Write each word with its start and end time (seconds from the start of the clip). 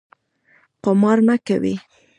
قمار 0.83 1.17
مه 1.27 1.35
کوئ 1.47 1.71